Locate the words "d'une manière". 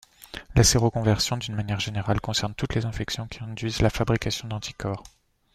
1.37-1.79